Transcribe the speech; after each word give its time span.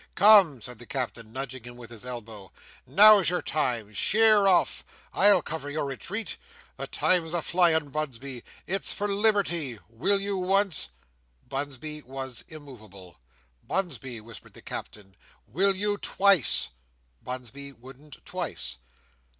"Come!" 0.15 0.61
said 0.61 0.79
the 0.79 0.87
Captain, 0.87 1.31
nudging 1.31 1.61
him 1.63 1.77
with 1.77 1.91
his 1.91 2.07
elbow, 2.07 2.51
"now's 2.87 3.29
your 3.29 3.43
time! 3.43 3.93
Sheer 3.93 4.47
off! 4.47 4.83
I'll 5.13 5.43
cover 5.43 5.69
your 5.69 5.85
retreat. 5.85 6.37
The 6.75 6.87
time's 6.87 7.35
a 7.35 7.41
flying. 7.43 7.89
Bunsby! 7.91 8.43
It's 8.65 8.93
for 8.93 9.07
liberty. 9.07 9.77
Will 9.89 10.19
you 10.19 10.37
once?" 10.39 10.89
Bunsby 11.47 12.01
was 12.01 12.43
immovable. 12.47 13.19
"Bunsby!" 13.61 14.19
whispered 14.21 14.53
the 14.55 14.63
Captain, 14.63 15.15
"will 15.45 15.75
you 15.75 15.99
twice?" 15.99 16.69
Bunsby 17.21 17.73
wouldn't 17.73 18.25
twice. 18.25 18.77